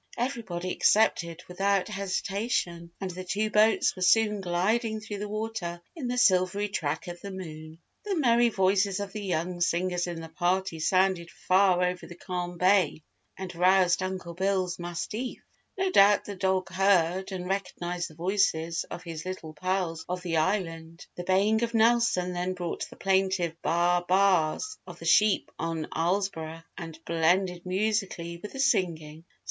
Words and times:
Everybody 0.17 0.71
accepted 0.71 1.43
without 1.47 1.87
hesitation 1.87 2.89
and 2.99 3.11
the 3.11 3.23
two 3.23 3.51
boats 3.51 3.95
were 3.95 4.01
soon 4.01 4.41
gliding 4.41 4.99
through 4.99 5.19
the 5.19 5.29
water 5.29 5.79
in 5.95 6.07
the 6.07 6.17
silvery 6.17 6.69
track 6.69 7.07
of 7.07 7.21
the 7.21 7.29
moon. 7.29 7.77
The 8.03 8.15
merry 8.15 8.49
voices 8.49 8.99
of 8.99 9.13
the 9.13 9.21
young 9.23 9.61
singers 9.61 10.07
in 10.07 10.19
the 10.19 10.27
party 10.29 10.79
sounded 10.79 11.29
far 11.29 11.83
over 11.83 12.07
the 12.07 12.15
calm 12.15 12.57
bay 12.57 13.03
and 13.37 13.53
roused 13.53 14.01
Uncle 14.01 14.33
Bill's 14.33 14.79
mastiff. 14.79 15.37
No 15.77 15.91
doubt 15.91 16.25
the 16.25 16.35
dog 16.35 16.69
heard 16.71 17.31
and 17.31 17.47
recognised 17.47 18.09
the 18.09 18.15
voices 18.15 18.85
of 18.85 19.03
his 19.03 19.23
little 19.23 19.53
pals 19.53 20.03
of 20.09 20.23
the 20.23 20.37
Island. 20.37 21.05
The 21.15 21.25
baying 21.25 21.61
of 21.61 21.75
Nelson 21.75 22.33
then 22.33 22.55
brought 22.55 22.89
the 22.89 22.95
plaintive 22.95 23.55
"baa 23.61 24.01
baas" 24.01 24.79
of 24.87 24.97
the 24.97 25.05
sheep 25.05 25.51
on 25.59 25.85
Islesboro 25.95 26.63
and 26.75 26.97
blended 27.05 27.67
musically 27.67 28.37
with 28.37 28.53
the 28.53 28.59
singing. 28.59 29.25